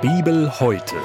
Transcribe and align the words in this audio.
Bibel 0.00 0.60
heute. 0.60 0.96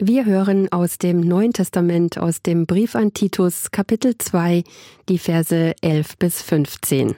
Wir 0.00 0.24
hören 0.24 0.70
aus 0.72 0.98
dem 0.98 1.20
Neuen 1.20 1.52
Testament, 1.52 2.18
aus 2.18 2.42
dem 2.42 2.66
Brief 2.66 2.94
an 2.94 3.14
Titus, 3.14 3.70
Kapitel 3.70 4.16
2, 4.16 4.62
die 5.08 5.18
Verse 5.18 5.74
11 5.80 6.18
bis 6.18 6.42
15. 6.42 7.16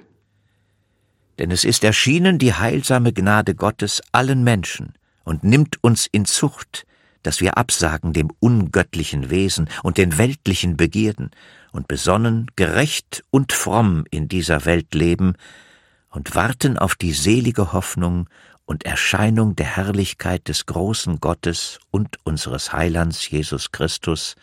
Denn 1.38 1.50
es 1.50 1.64
ist 1.64 1.84
erschienen 1.84 2.38
die 2.38 2.52
heilsame 2.52 3.12
Gnade 3.12 3.54
Gottes 3.54 4.02
allen 4.12 4.44
Menschen 4.44 4.94
und 5.24 5.44
nimmt 5.44 5.82
uns 5.82 6.06
in 6.06 6.24
Zucht, 6.24 6.86
dass 7.22 7.40
wir 7.40 7.58
absagen 7.58 8.12
dem 8.12 8.30
ungöttlichen 8.40 9.30
Wesen 9.30 9.68
und 9.82 9.98
den 9.98 10.18
weltlichen 10.18 10.76
Begierden 10.76 11.30
und 11.72 11.88
besonnen, 11.88 12.50
gerecht 12.56 13.22
und 13.30 13.52
fromm 13.52 14.04
in 14.10 14.28
dieser 14.28 14.64
Welt 14.64 14.94
leben 14.94 15.34
und 16.10 16.34
warten 16.34 16.78
auf 16.78 16.94
die 16.94 17.12
selige 17.12 17.72
Hoffnung 17.72 18.28
und 18.64 18.84
Erscheinung 18.84 19.56
der 19.56 19.76
Herrlichkeit 19.76 20.48
des 20.48 20.66
großen 20.66 21.20
Gottes 21.20 21.80
und 21.90 22.18
unseres 22.24 22.72
Heilands 22.72 23.28
Jesus 23.28 23.72
Christus, 23.72 24.36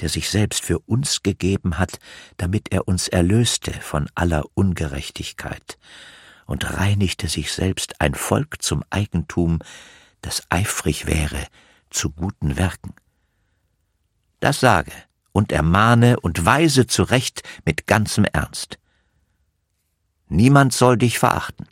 der 0.00 0.08
sich 0.08 0.30
selbst 0.30 0.64
für 0.64 0.78
uns 0.78 1.22
gegeben 1.22 1.78
hat, 1.78 1.98
damit 2.38 2.72
er 2.72 2.88
uns 2.88 3.08
erlöste 3.08 3.72
von 3.72 4.08
aller 4.14 4.44
Ungerechtigkeit 4.54 5.78
und 6.46 6.78
reinigte 6.78 7.28
sich 7.28 7.52
selbst 7.52 8.00
ein 8.00 8.14
Volk 8.14 8.62
zum 8.62 8.82
Eigentum, 8.90 9.58
das 10.22 10.42
eifrig 10.48 11.06
wäre 11.06 11.46
zu 11.90 12.10
guten 12.10 12.56
Werken. 12.56 12.94
Das 14.40 14.60
sage 14.60 14.92
und 15.32 15.52
ermahne 15.52 16.18
und 16.20 16.44
weise 16.44 16.86
zurecht 16.86 17.42
mit 17.64 17.86
ganzem 17.86 18.24
Ernst. 18.24 18.78
Niemand 20.28 20.72
soll 20.72 20.96
dich 20.96 21.18
verachten. 21.18 21.66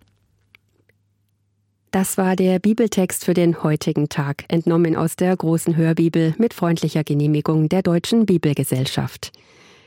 Das 1.91 2.19
war 2.19 2.37
der 2.37 2.59
Bibeltext 2.59 3.25
für 3.25 3.33
den 3.33 3.63
heutigen 3.63 4.11
Tag, 4.11 4.45
entnommen 4.49 4.95
aus 4.95 5.17
der 5.17 5.35
großen 5.35 5.77
Hörbibel 5.77 6.35
mit 6.37 6.53
freundlicher 6.53 7.03
Genehmigung 7.03 7.71
der 7.71 7.83
Deutschen 7.83 8.27
Bibelgesellschaft. 8.27 9.33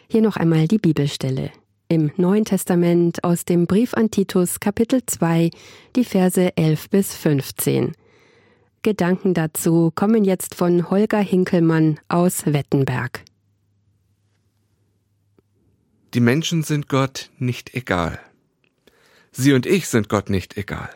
Hier 0.08 0.22
noch 0.22 0.36
einmal 0.36 0.68
die 0.68 0.80
Bibelstelle. 0.80 1.52
Im 1.90 2.12
Neuen 2.18 2.46
Testament 2.46 3.24
aus 3.24 3.46
dem 3.46 3.68
Brief 3.68 3.94
an 3.94 4.10
Titus 4.10 4.60
Kapitel 4.60 5.06
2, 5.06 5.52
die 5.96 6.06
Verse 6.06 6.58
11 6.58 6.90
bis 6.90 7.16
15. 7.16 7.92
Gedanken 8.84 9.36
dazu 9.36 9.92
kommen 9.94 10.24
jetzt 10.24 10.56
von 10.56 10.90
Holger 10.90 11.20
Hinkelmann 11.20 12.00
aus 12.08 12.48
Wettenberg. 12.48 13.24
Die 16.16 16.20
Menschen 16.20 16.64
sind 16.64 16.90
Gott 16.90 17.30
nicht 17.38 17.76
egal. 17.76 18.20
Sie 19.32 19.54
und 19.54 19.68
ich 19.68 19.88
sind 19.88 20.10
Gott 20.10 20.32
nicht 20.32 20.58
egal. 20.58 20.90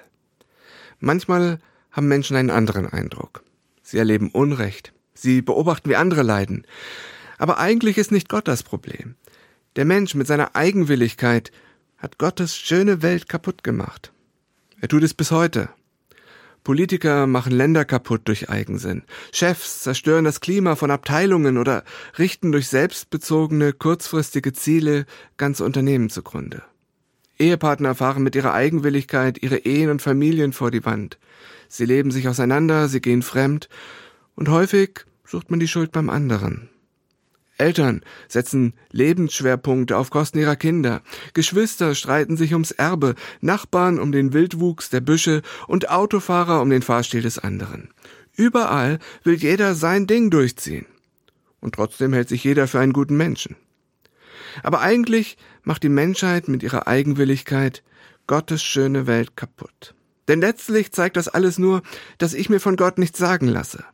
Manchmal 1.00 1.60
haben 1.92 2.08
Menschen 2.08 2.36
einen 2.36 2.50
anderen 2.50 2.88
Eindruck. 2.88 3.44
Sie 3.84 4.00
erleben 4.00 4.32
Unrecht. 4.32 4.92
Sie 5.14 5.44
beobachten, 5.44 5.88
wie 5.92 5.96
andere 5.96 6.24
leiden. 6.24 6.66
Aber 7.38 7.60
eigentlich 7.60 8.00
ist 8.00 8.12
nicht 8.12 8.30
Gott 8.30 8.48
das 8.48 8.64
Problem. 8.64 9.14
Der 9.76 9.86
Mensch 9.86 10.16
mit 10.16 10.26
seiner 10.26 10.56
Eigenwilligkeit 10.56 11.52
hat 11.98 12.18
Gottes 12.18 12.58
schöne 12.58 13.04
Welt 13.04 13.30
kaputt 13.30 13.64
gemacht. 13.64 14.12
Er 14.82 14.88
tut 14.88 15.04
es 15.04 15.14
bis 15.14 15.30
heute. 15.30 15.70
Politiker 16.66 17.28
machen 17.28 17.54
Länder 17.54 17.86
kaputt 17.86 18.24
durch 18.26 18.50
Eigensinn. 18.50 19.04
Chefs 19.32 19.82
zerstören 19.82 20.26
das 20.26 20.42
Klima 20.42 20.76
von 20.76 20.92
Abteilungen 20.92 21.58
oder 21.58 21.84
richten 22.18 22.52
durch 22.52 22.68
selbstbezogene, 22.68 23.72
kurzfristige 23.72 24.52
Ziele 24.52 25.06
ganze 25.38 25.64
Unternehmen 25.64 26.10
zugrunde. 26.10 26.64
Ehepartner 27.38 27.94
fahren 27.94 28.24
mit 28.24 28.36
ihrer 28.36 28.54
Eigenwilligkeit 28.54 29.42
ihre 29.44 29.60
Ehen 29.60 29.92
und 29.92 30.02
Familien 30.02 30.54
vor 30.54 30.72
die 30.72 30.84
Wand. 30.84 31.20
Sie 31.70 31.86
leben 31.86 32.10
sich 32.10 32.28
auseinander, 32.28 32.88
sie 32.88 33.00
gehen 33.00 33.22
fremd 33.22 33.70
und 34.36 34.50
häufig 34.50 35.06
sucht 35.24 35.52
man 35.52 35.60
die 35.60 35.68
Schuld 35.68 35.92
beim 35.92 36.10
anderen. 36.10 36.70
Eltern 37.58 38.02
setzen 38.28 38.74
Lebensschwerpunkte 38.92 39.98
auf 39.98 40.10
Kosten 40.10 40.40
ihrer 40.40 40.56
Kinder, 40.56 41.02
Geschwister 41.34 41.96
streiten 41.96 42.38
sich 42.38 42.54
ums 42.54 42.72
Erbe, 42.72 43.16
Nachbarn 43.42 44.00
um 44.00 44.12
den 44.12 44.34
Wildwuchs 44.34 44.90
der 44.90 45.02
Büsche 45.02 45.42
und 45.68 45.90
Autofahrer 45.90 46.62
um 46.62 46.70
den 46.70 46.82
Fahrstil 46.82 47.22
des 47.22 47.40
anderen. 47.40 47.90
Überall 48.36 49.00
will 49.24 49.36
jeder 49.36 49.76
sein 49.76 50.08
Ding 50.08 50.30
durchziehen. 50.30 50.86
Und 51.62 51.76
trotzdem 51.76 52.14
hält 52.14 52.30
sich 52.30 52.44
jeder 52.44 52.68
für 52.68 52.80
einen 52.80 52.94
guten 52.94 53.18
Menschen. 53.18 53.56
Aber 54.62 54.82
eigentlich 54.82 55.38
macht 55.64 55.84
die 55.84 55.90
Menschheit 55.90 56.48
mit 56.48 56.64
ihrer 56.64 56.88
Eigenwilligkeit 56.88 57.84
Gottes 58.28 58.64
schöne 58.64 59.08
Welt 59.08 59.36
kaputt. 59.36 59.96
Denn 60.28 60.42
letztlich 60.42 60.92
zeigt 60.92 61.18
das 61.18 61.28
alles 61.28 61.58
nur, 61.58 61.82
dass 62.18 62.34
ich 62.34 62.50
mir 62.50 62.60
von 62.60 62.76
Gott 62.76 62.98
nichts 62.98 63.20
sagen 63.20 63.48
lasse. 63.48 63.86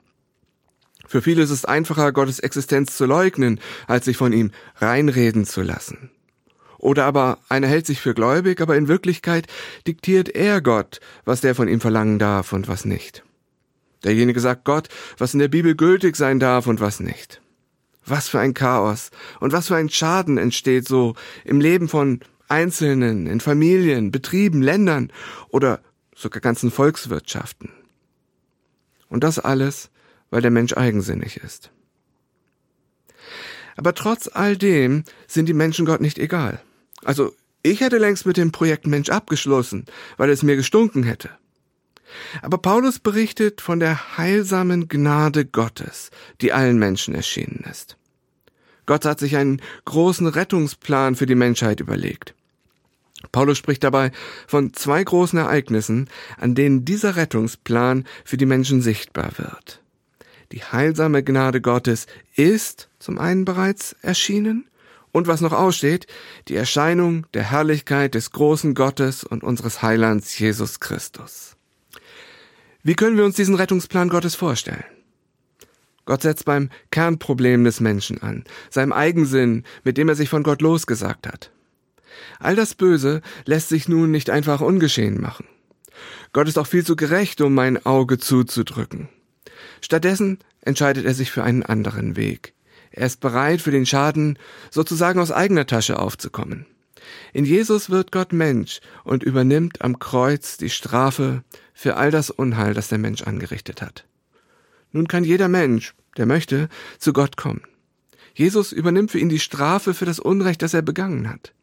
Für 1.12 1.22
viele 1.22 1.44
ist 1.44 1.50
es 1.50 1.66
einfacher, 1.66 2.14
Gottes 2.14 2.40
Existenz 2.40 2.96
zu 2.96 3.06
leugnen, 3.06 3.60
als 3.86 4.06
sich 4.06 4.16
von 4.16 4.32
ihm 4.32 4.52
reinreden 4.78 5.46
zu 5.46 5.62
lassen. 5.62 6.10
Oder 6.78 7.04
aber 7.04 7.40
einer 7.50 7.68
hält 7.68 7.86
sich 7.86 8.00
für 8.00 8.14
gläubig, 8.14 8.62
aber 8.62 8.78
in 8.78 8.88
Wirklichkeit 8.88 9.48
diktiert 9.86 10.30
er 10.30 10.62
Gott, 10.62 11.02
was 11.26 11.42
der 11.42 11.54
von 11.54 11.68
ihm 11.68 11.82
verlangen 11.82 12.18
darf 12.18 12.54
und 12.54 12.70
was 12.70 12.86
nicht. 12.86 13.26
Derjenige 14.06 14.40
sagt 14.40 14.64
Gott, 14.64 14.88
was 15.18 15.34
in 15.34 15.42
der 15.42 15.50
Bibel 15.50 15.76
gültig 15.76 16.16
sein 16.16 16.40
darf 16.40 16.66
und 16.66 16.80
was 16.80 17.02
nicht. 17.02 17.42
Was 18.06 18.30
für 18.30 18.40
ein 18.40 18.54
Chaos 18.54 19.12
und 19.42 19.52
was 19.52 19.68
für 19.68 19.76
ein 19.76 19.90
Schaden 19.90 20.38
entsteht 20.38 20.88
so 20.88 21.16
im 21.44 21.60
Leben 21.60 21.90
von 21.90 22.22
Einzelnen, 22.48 23.28
in 23.28 23.42
Familien, 23.42 24.12
Betrieben, 24.12 24.62
Ländern 24.62 25.12
oder 25.50 25.82
sogar 26.16 26.40
ganzen 26.40 26.72
Volkswirtschaften. 26.72 27.70
Und 29.10 29.26
das 29.26 29.40
alles, 29.40 29.92
weil 30.32 30.42
der 30.42 30.52
Mensch 30.52 30.74
eigensinnig 30.74 31.38
ist. 31.38 31.70
Aber 33.78 33.94
trotz 33.94 34.30
all 34.34 34.58
dem 34.58 35.04
sind 35.28 35.48
die 35.48 35.54
Menschen 35.54 35.86
Gott 35.86 36.02
nicht 36.02 36.18
egal. 36.18 36.62
Also 37.04 37.36
ich 37.64 37.82
hätte 37.82 38.00
längst 38.00 38.26
mit 38.26 38.38
dem 38.38 38.52
Projekt 38.52 38.88
Mensch 38.88 39.10
abgeschlossen, 39.10 39.86
weil 40.18 40.30
es 40.30 40.44
mir 40.44 40.56
gestunken 40.56 41.04
hätte. 41.04 41.30
Aber 42.42 42.58
Paulus 42.58 43.00
berichtet 43.00 43.62
von 43.62 43.80
der 43.80 44.18
heilsamen 44.18 44.88
Gnade 44.90 45.46
Gottes, 45.46 46.10
die 46.42 46.52
allen 46.52 46.78
Menschen 46.78 47.16
erschienen 47.16 47.64
ist. 47.70 47.98
Gott 48.86 49.06
hat 49.06 49.20
sich 49.20 49.38
einen 49.38 49.62
großen 49.86 50.28
Rettungsplan 50.28 51.16
für 51.16 51.26
die 51.26 51.36
Menschheit 51.36 51.80
überlegt. 51.80 52.36
Paulus 53.32 53.58
spricht 53.58 53.84
dabei 53.84 54.12
von 54.48 54.74
zwei 54.74 55.04
großen 55.04 55.38
Ereignissen, 55.38 56.10
an 56.38 56.56
denen 56.56 56.84
dieser 56.84 57.16
Rettungsplan 57.16 58.06
für 58.26 58.38
die 58.38 58.48
Menschen 58.48 58.82
sichtbar 58.82 59.38
wird. 59.38 59.81
Die 60.52 60.64
heilsame 60.64 61.24
Gnade 61.24 61.62
Gottes 61.62 62.08
ist 62.36 62.90
zum 63.00 63.18
einen 63.20 63.46
bereits 63.46 63.96
erschienen 64.02 64.68
und 65.14 65.28
was 65.28 65.42
noch 65.42 65.54
aussteht, 65.54 66.08
die 66.48 66.56
Erscheinung 66.56 67.26
der 67.34 67.44
Herrlichkeit 67.44 68.16
des 68.16 68.32
großen 68.32 68.76
Gottes 68.76 69.24
und 69.24 69.44
unseres 69.44 69.82
Heilands 69.82 70.38
Jesus 70.38 70.80
Christus. 70.80 71.56
Wie 72.84 72.96
können 72.96 73.18
wir 73.18 73.26
uns 73.26 73.36
diesen 73.36 73.56
Rettungsplan 73.56 74.10
Gottes 74.10 74.36
vorstellen? 74.36 74.84
Gott 76.06 76.24
setzt 76.24 76.46
beim 76.46 76.70
Kernproblem 76.90 77.64
des 77.64 77.80
Menschen 77.80 78.22
an, 78.22 78.44
seinem 78.70 78.92
Eigensinn, 78.92 79.64
mit 79.84 79.98
dem 79.98 80.10
er 80.10 80.16
sich 80.16 80.30
von 80.30 80.44
Gott 80.44 80.62
losgesagt 80.62 81.28
hat. 81.28 81.52
All 82.40 82.56
das 82.56 82.74
Böse 82.74 83.22
lässt 83.46 83.70
sich 83.70 83.88
nun 83.88 84.12
nicht 84.12 84.30
einfach 84.30 84.62
ungeschehen 84.62 85.22
machen. 85.22 85.46
Gott 86.34 86.48
ist 86.48 86.58
auch 86.58 86.68
viel 86.68 86.86
zu 86.86 86.96
gerecht, 86.96 87.40
um 87.40 87.54
mein 87.54 87.86
Auge 87.86 88.18
zuzudrücken. 88.18 89.10
Stattdessen 89.82 90.40
entscheidet 90.62 91.06
er 91.06 91.14
sich 91.14 91.32
für 91.32 91.44
einen 91.44 91.64
anderen 91.64 92.16
Weg. 92.16 92.54
Er 92.92 93.08
ist 93.08 93.20
bereit, 93.20 93.62
für 93.62 93.72
den 93.72 93.86
Schaden 93.86 94.38
sozusagen 94.70 95.20
aus 95.20 95.32
eigener 95.32 95.66
Tasche 95.66 96.00
aufzukommen. 96.00 96.66
In 97.34 97.46
Jesus 97.46 97.90
wird 97.90 98.12
Gott 98.12 98.32
Mensch 98.32 98.80
und 99.04 99.24
übernimmt 99.24 99.82
am 99.82 100.00
Kreuz 100.00 100.58
die 100.58 100.70
Strafe 100.70 101.44
für 101.74 101.98
all 101.98 102.12
das 102.12 102.30
Unheil, 102.30 102.74
das 102.74 102.90
der 102.90 102.98
Mensch 102.98 103.24
angerichtet 103.24 103.82
hat. 103.82 104.06
Nun 104.92 105.08
kann 105.08 105.24
jeder 105.24 105.48
Mensch, 105.48 105.94
der 106.18 106.26
möchte, 106.26 106.70
zu 107.00 107.14
Gott 107.14 107.38
kommen. 107.38 107.62
Jesus 108.34 108.72
übernimmt 108.72 109.12
für 109.12 109.20
ihn 109.20 109.30
die 109.30 109.40
Strafe 109.40 109.94
für 109.94 110.06
das 110.06 110.20
Unrecht, 110.20 110.62
das 110.62 110.74
er 110.74 110.82
begangen 110.82 111.30
hat. 111.30 111.54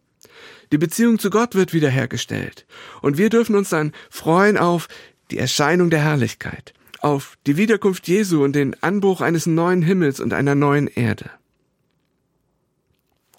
Die 0.72 0.78
Beziehung 0.78 1.18
zu 1.18 1.30
Gott 1.30 1.54
wird 1.54 1.72
wiederhergestellt, 1.72 2.66
und 3.00 3.16
wir 3.16 3.30
dürfen 3.30 3.54
uns 3.54 3.70
dann 3.70 3.92
freuen 4.10 4.58
auf 4.58 4.88
die 5.30 5.38
Erscheinung 5.38 5.88
der 5.88 6.00
Herrlichkeit, 6.00 6.74
auf 7.00 7.36
die 7.46 7.56
Wiederkunft 7.56 8.08
Jesu 8.08 8.42
und 8.42 8.54
den 8.54 8.80
Anbruch 8.82 9.20
eines 9.20 9.46
neuen 9.46 9.82
Himmels 9.82 10.20
und 10.20 10.32
einer 10.32 10.54
neuen 10.54 10.86
Erde. 10.86 11.30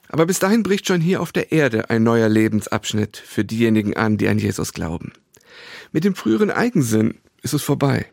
Aber 0.07 0.25
bis 0.25 0.39
dahin 0.39 0.63
bricht 0.63 0.87
schon 0.87 1.01
hier 1.01 1.21
auf 1.21 1.31
der 1.31 1.51
Erde 1.51 1.89
ein 1.89 2.03
neuer 2.03 2.29
Lebensabschnitt 2.29 3.17
für 3.17 3.45
diejenigen 3.45 3.95
an, 3.95 4.17
die 4.17 4.27
an 4.27 4.39
Jesus 4.39 4.73
glauben. 4.73 5.13
Mit 5.91 6.03
dem 6.03 6.15
früheren 6.15 6.51
Eigensinn 6.51 7.19
ist 7.41 7.53
es 7.53 7.61
vorbei. 7.61 8.07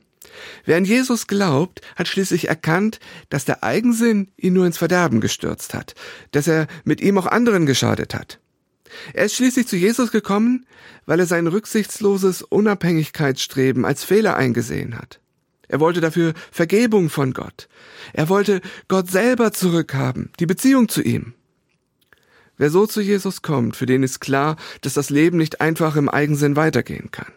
Wer 0.67 0.77
an 0.77 0.85
Jesus 0.85 1.27
glaubt, 1.27 1.81
hat 1.97 2.09
schließlich 2.09 2.49
erkannt, 2.49 3.01
dass 3.31 3.47
der 3.47 3.65
Eigensinn 3.65 4.29
ihn 4.37 4.53
nur 4.53 4.67
ins 4.67 4.77
Verderben 4.77 5.21
gestürzt 5.21 5.73
hat, 5.73 5.95
dass 6.33 6.47
er 6.47 6.67
mit 6.85 7.01
ihm 7.01 7.17
auch 7.17 7.27
anderen 7.27 7.65
geschadet 7.65 8.15
hat. 8.15 8.41
Er 9.15 9.25
ist 9.25 9.35
schließlich 9.35 9.67
zu 9.67 9.77
Jesus 9.77 10.13
gekommen, 10.13 10.67
weil 11.07 11.21
er 11.21 11.27
sein 11.27 11.47
rücksichtsloses 11.47 12.43
Unabhängigkeitsstreben 12.43 13.85
als 13.85 14.05
Fehler 14.05 14.37
eingesehen 14.37 14.99
hat. 14.99 15.21
Er 15.69 15.81
wollte 15.81 16.01
dafür 16.01 16.35
Vergebung 16.51 17.11
von 17.11 17.33
Gott. 17.33 17.69
Er 18.13 18.29
wollte 18.29 18.61
Gott 18.89 19.11
selber 19.11 19.53
zurückhaben, 19.53 20.31
die 20.39 20.47
Beziehung 20.47 20.89
zu 20.89 21.03
ihm. 21.03 21.35
Wer 22.59 22.71
so 22.71 22.87
zu 22.87 23.01
Jesus 23.01 23.43
kommt, 23.43 23.77
für 23.77 23.87
den 23.87 24.03
ist 24.03 24.21
klar, 24.21 24.57
dass 24.81 24.95
das 24.95 25.11
Leben 25.11 25.37
nicht 25.37 25.61
einfach 25.61 25.97
im 25.97 26.09
Eigensinn 26.09 26.57
weitergehen 26.57 27.11
kann. 27.11 27.33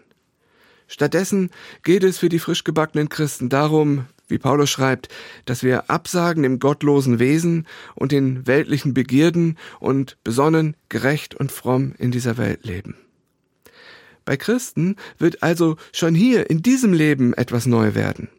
Stattdessen 0.87 1.51
geht 1.83 2.03
es 2.03 2.17
für 2.17 2.29
die 2.29 2.39
frisch 2.39 2.63
gebackenen 2.63 3.09
Christen 3.09 3.49
darum, 3.49 4.05
wie 4.27 4.37
Paulus 4.37 4.69
schreibt, 4.69 5.09
dass 5.45 5.61
wir 5.61 5.89
absagen 5.89 6.43
dem 6.43 6.59
gottlosen 6.59 7.19
Wesen 7.19 7.67
und 7.95 8.11
den 8.11 8.47
weltlichen 8.47 8.93
Begierden 8.93 9.57
und 9.79 10.17
besonnen, 10.23 10.75
gerecht 10.87 11.35
und 11.35 11.51
fromm 11.51 11.93
in 11.97 12.11
dieser 12.11 12.37
Welt 12.37 12.65
leben. 12.65 12.95
Bei 14.29 14.37
Christen 14.37 14.95
wird 15.17 15.41
also 15.41 15.75
schon 15.91 16.13
hier 16.13 16.51
in 16.51 16.61
diesem 16.61 16.93
Leben 16.93 17.33
etwas 17.33 17.65
neu 17.65 17.95
werden. 17.95 18.29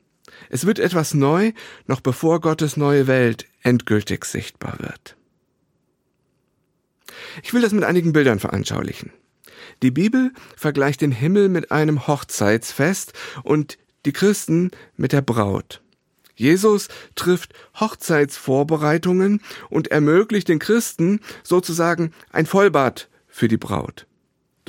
Es 0.49 0.65
wird 0.65 0.79
etwas 0.79 1.15
neu, 1.15 1.51
noch 1.89 2.01
bevor 2.01 2.41
Gottes 2.41 2.77
neue 2.77 3.09
Welt 3.09 3.47
endgültig 3.65 4.25
sichtbar 4.25 4.77
wird. 4.79 5.17
Ich 7.43 7.53
will 7.53 7.61
das 7.61 7.73
mit 7.73 7.83
einigen 7.83 8.13
Bildern 8.13 8.39
veranschaulichen. 8.39 9.11
Die 9.83 9.91
Bibel 9.91 10.31
vergleicht 10.57 11.01
den 11.01 11.11
Himmel 11.11 11.49
mit 11.49 11.73
einem 11.73 12.07
Hochzeitsfest 12.07 13.13
und 13.43 13.77
die 14.07 14.13
Christen 14.13 14.71
mit 14.97 15.13
der 15.13 15.23
Braut. 15.23 15.83
Jesus 16.37 16.87
trifft 17.17 17.53
Hochzeitsvorbereitungen 17.81 19.43
und 19.71 19.89
ermöglicht 19.89 20.47
den 20.47 20.61
Christen 20.61 21.19
sozusagen 21.43 22.13
ein 22.31 22.47
Vollbad 22.47 23.09
für 23.27 23.49
die 23.49 23.57
Braut. 23.57 24.07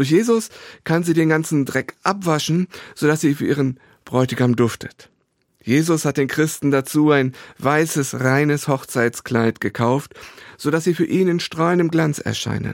Durch 0.01 0.09
Jesus 0.09 0.49
kann 0.83 1.03
sie 1.03 1.13
den 1.13 1.29
ganzen 1.29 1.63
Dreck 1.63 1.93
abwaschen, 2.01 2.67
sodass 2.95 3.21
sie 3.21 3.35
für 3.35 3.45
ihren 3.45 3.79
Bräutigam 4.03 4.55
duftet. 4.55 5.11
Jesus 5.61 6.05
hat 6.05 6.17
den 6.17 6.27
Christen 6.27 6.71
dazu 6.71 7.11
ein 7.11 7.35
weißes, 7.59 8.19
reines 8.19 8.67
Hochzeitskleid 8.67 9.61
gekauft, 9.61 10.15
sodass 10.57 10.85
sie 10.85 10.95
für 10.95 11.05
ihn 11.05 11.27
in 11.27 11.39
strahlendem 11.39 11.91
Glanz 11.91 12.17
erscheinen. 12.17 12.73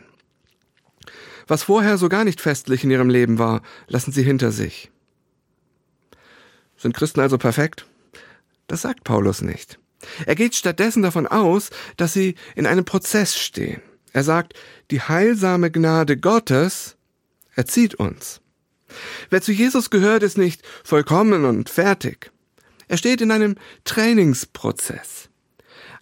Was 1.47 1.63
vorher 1.63 1.97
so 1.97 2.07
gar 2.07 2.23
nicht 2.23 2.39
festlich 2.39 2.85
in 2.85 2.91
ihrem 2.91 3.09
Leben 3.09 3.39
war, 3.39 3.61
lassen 3.89 4.13
sie 4.13 4.23
hinter 4.23 4.53
sich. 4.53 4.89
Sind 6.77 6.95
Christen 6.95 7.19
also 7.19 7.37
perfekt? 7.37 7.87
Das 8.67 8.83
sagt 8.83 9.03
Paulus 9.03 9.41
nicht. 9.41 9.79
Er 10.25 10.35
geht 10.35 10.55
stattdessen 10.55 11.03
davon 11.03 11.27
aus, 11.27 11.71
dass 11.97 12.13
sie 12.13 12.35
in 12.55 12.65
einem 12.65 12.85
Prozess 12.85 13.37
stehen. 13.37 13.81
Er 14.13 14.23
sagt, 14.23 14.53
die 14.89 15.01
heilsame 15.01 15.69
Gnade 15.69 16.17
Gottes 16.17 16.96
erzieht 17.57 17.95
uns. 17.95 18.39
Wer 19.29 19.41
zu 19.41 19.51
Jesus 19.51 19.89
gehört, 19.89 20.23
ist 20.23 20.37
nicht 20.37 20.61
vollkommen 20.83 21.43
und 21.43 21.69
fertig. 21.69 22.31
Er 22.87 22.97
steht 22.97 23.19
in 23.19 23.31
einem 23.31 23.55
Trainingsprozess. 23.83 25.29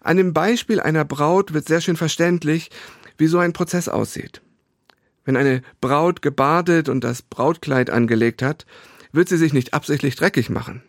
An 0.01 0.17
dem 0.17 0.33
Beispiel 0.33 0.79
einer 0.79 1.03
Braut 1.03 1.53
wird 1.53 1.67
sehr 1.67 1.81
schön 1.81 1.97
verständlich, 1.97 2.69
wie 3.17 3.25
so 3.25 3.39
ein 3.39 3.53
Prozess 3.53 3.87
aussieht. 3.87 4.41
Wenn 5.23 5.37
eine 5.37 5.63
Braut 5.81 6.21
gebadet 6.21 6.89
und 6.89 7.03
das 7.03 7.23
Brautkleid 7.23 7.89
angelegt 7.89 8.43
hat, 8.43 8.67
wird 9.11 9.29
sie 9.29 9.37
sich 9.37 9.53
nicht 9.53 9.73
absichtlich 9.73 10.15
dreckig 10.15 10.49
machen. 10.49 10.83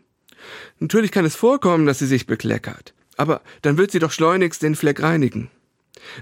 Natürlich 0.79 1.13
kann 1.13 1.25
es 1.25 1.35
vorkommen, 1.35 1.87
dass 1.87 1.99
sie 1.99 2.07
sich 2.07 2.27
bekleckert, 2.27 2.93
aber 3.17 3.41
dann 3.63 3.79
wird 3.79 3.91
sie 3.91 3.99
doch 3.99 4.13
schleunigst 4.13 4.63
den 4.63 4.75
Fleck 4.75 5.03
reinigen. 5.03 5.51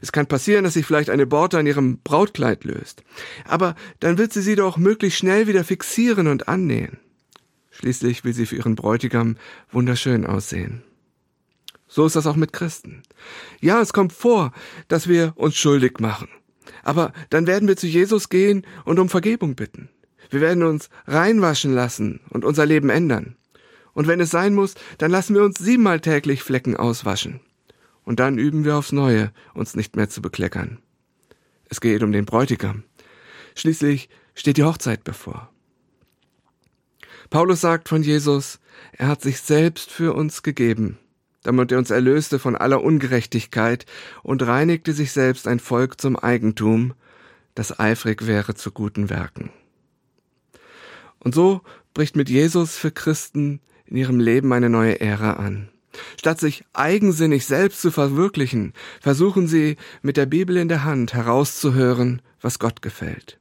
Es 0.01 0.13
kann 0.13 0.27
passieren, 0.27 0.65
dass 0.65 0.75
sich 0.75 0.87
vielleicht 0.87 1.11
eine 1.11 1.27
Borte 1.27 1.59
an 1.59 1.67
ihrem 1.67 1.99
Brautkleid 2.03 2.65
löst, 2.65 3.03
aber 3.45 3.75
dann 4.01 4.19
wird 4.19 4.33
sie 4.33 4.43
sie 4.43 4.57
doch 4.57 4.77
möglichst 4.77 5.19
schnell 5.19 5.47
wieder 5.47 5.65
fixieren 5.65 6.29
und 6.29 6.49
annähen. 6.49 6.99
Schließlich 7.71 8.25
will 8.25 8.33
sie 8.33 8.47
für 8.47 8.57
ihren 8.57 8.77
Bräutigam 8.77 9.37
wunderschön 9.73 10.27
aussehen. 10.27 10.83
So 11.89 12.07
ist 12.07 12.17
das 12.17 12.27
auch 12.27 12.37
mit 12.37 12.53
Christen. 12.53 13.03
Ja, 13.61 13.81
es 13.81 13.93
kommt 13.93 14.13
vor, 14.13 14.53
dass 14.89 15.09
wir 15.09 15.33
uns 15.37 15.57
schuldig 15.57 16.01
machen. 16.01 16.29
Aber 16.83 17.13
dann 17.31 17.47
werden 17.47 17.69
wir 17.69 17.77
zu 17.77 17.87
Jesus 17.87 18.29
gehen 18.29 18.67
und 18.85 18.99
um 18.99 19.09
Vergebung 19.09 19.55
bitten. 19.55 19.89
Wir 20.31 20.41
werden 20.41 20.63
uns 20.63 20.89
reinwaschen 21.07 21.73
lassen 21.73 22.21
und 22.31 22.45
unser 22.45 22.67
Leben 22.67 22.91
ändern. 22.91 23.37
Und 23.93 24.09
wenn 24.09 24.21
es 24.21 24.31
sein 24.31 24.55
muss, 24.55 24.75
dann 24.99 25.11
lassen 25.11 25.35
wir 25.35 25.45
uns 25.45 25.59
siebenmal 25.59 26.01
täglich 26.01 26.43
Flecken 26.43 26.77
auswaschen. 26.77 27.41
Und 28.05 28.21
dann 28.21 28.39
üben 28.39 28.65
wir 28.65 28.77
aufs 28.77 28.93
Neue, 28.93 29.33
uns 29.55 29.75
nicht 29.75 29.97
mehr 29.97 30.09
zu 30.09 30.21
bekleckern. 30.21 30.79
Es 31.69 31.81
geht 31.81 32.03
um 32.03 32.13
den 32.13 32.27
Bräutigam. 32.27 32.85
Schließlich 33.55 34.09
steht 34.35 34.57
die 34.57 34.65
Hochzeit 34.65 35.05
bevor. 35.05 35.51
Paulus 37.31 37.61
sagt 37.61 37.89
von 37.89 38.03
Jesus, 38.03 38.61
er 38.93 39.09
hat 39.09 39.23
sich 39.23 39.41
selbst 39.41 39.91
für 39.91 40.15
uns 40.15 40.43
gegeben, 40.43 40.99
damit 41.43 41.73
er 41.73 41.79
uns 41.79 41.91
erlöste 41.91 42.39
von 42.39 42.57
aller 42.57 42.83
Ungerechtigkeit 42.83 43.87
und 44.23 44.43
reinigte 44.43 44.93
sich 44.93 45.13
selbst 45.13 45.49
ein 45.49 45.61
Volk 45.61 46.01
zum 46.01 46.17
Eigentum, 46.17 46.95
das 47.55 47.79
eifrig 47.79 48.27
wäre 48.27 48.55
zu 48.55 48.71
guten 48.71 49.11
Werken. 49.11 49.51
Und 51.19 51.35
so 51.35 51.63
bricht 51.95 52.17
mit 52.17 52.29
Jesus 52.29 52.77
für 52.77 52.91
Christen 52.91 53.61
in 53.87 53.97
ihrem 53.97 54.21
Leben 54.21 54.53
eine 54.53 54.69
neue 54.69 55.01
Ära 55.01 55.35
an. 55.35 55.71
Statt 56.19 56.41
sich 56.41 56.65
eigensinnig 56.73 57.47
selbst 57.47 57.81
zu 57.81 57.91
verwirklichen, 57.91 58.73
versuchen 59.01 59.47
sie 59.47 59.77
mit 60.03 60.17
der 60.17 60.27
Bibel 60.27 60.57
in 60.57 60.69
der 60.69 60.85
Hand 60.85 61.15
herauszuhören, 61.15 62.23
was 62.41 62.59
Gott 62.59 62.83
gefällt. 62.83 63.39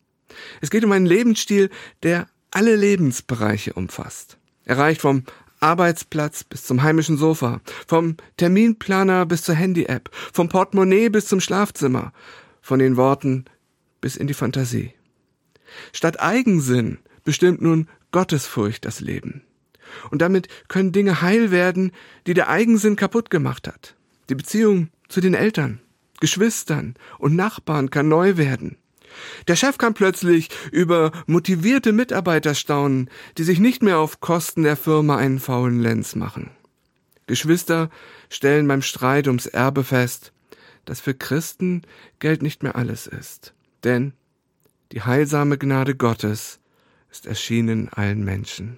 Es 0.62 0.70
geht 0.70 0.84
um 0.84 0.92
einen 0.92 1.06
Lebensstil, 1.06 1.70
der 2.04 2.28
alle 2.52 2.76
Lebensbereiche 2.76 3.74
umfasst. 3.74 4.38
Er 4.66 4.78
reicht 4.78 5.02
vom 5.02 5.24
Arbeitsplatz 5.60 6.44
bis 6.44 6.64
zum 6.64 6.84
heimischen 6.84 7.18
Sofa, 7.18 7.62
vom 7.88 8.18
Terminplaner 8.38 9.26
bis 9.26 9.44
zur 9.44 9.56
Handy-App, 9.56 10.10
vom 10.34 10.50
Portemonnaie 10.50 11.10
bis 11.10 11.28
zum 11.28 11.40
Schlafzimmer, 11.40 12.12
von 12.62 12.80
den 12.80 12.98
Worten 12.98 13.46
bis 14.02 14.16
in 14.18 14.28
die 14.28 14.34
Fantasie. 14.34 14.94
Statt 15.92 16.20
Eigensinn 16.20 17.00
bestimmt 17.24 17.62
nun 17.62 17.88
Gottesfurcht 18.12 18.86
das 18.86 19.00
Leben. 19.00 19.44
Und 20.12 20.22
damit 20.22 20.48
können 20.68 20.92
Dinge 20.92 21.22
heil 21.22 21.52
werden, 21.52 21.92
die 22.28 22.34
der 22.34 22.50
Eigensinn 22.50 22.96
kaputt 22.96 23.30
gemacht 23.30 23.68
hat. 23.68 23.96
Die 24.30 24.36
Beziehung 24.36 24.90
zu 25.10 25.22
den 25.22 25.34
Eltern, 25.34 25.80
Geschwistern 26.20 26.96
und 27.20 27.36
Nachbarn 27.36 27.90
kann 27.90 28.08
neu 28.08 28.38
werden. 28.38 28.78
Der 29.48 29.56
Chef 29.56 29.78
kann 29.78 29.94
plötzlich 29.94 30.50
über 30.72 31.12
motivierte 31.28 31.92
Mitarbeiter 31.92 32.56
staunen, 32.56 33.10
die 33.38 33.44
sich 33.44 33.60
nicht 33.60 33.84
mehr 33.84 34.00
auf 34.00 34.22
Kosten 34.22 34.64
der 34.64 34.76
Firma 34.76 35.18
einen 35.18 35.40
faulen 35.40 35.80
Lenz 35.80 36.16
machen. 36.16 36.50
Geschwister 37.28 37.90
stellen 38.30 38.68
beim 38.68 38.82
Streit 38.82 39.28
ums 39.28 39.46
Erbe 39.46 39.84
fest, 39.84 40.34
dass 40.86 41.00
für 41.00 41.14
Christen 41.14 41.84
Geld 42.20 42.42
nicht 42.42 42.64
mehr 42.64 42.76
alles 42.76 43.08
ist. 43.08 43.54
Denn 43.84 44.14
die 44.92 45.02
heilsame 45.02 45.58
Gnade 45.58 45.96
Gottes 45.96 46.60
ist 47.10 47.26
erschienen 47.26 47.90
allen 47.90 48.24
Menschen. 48.24 48.78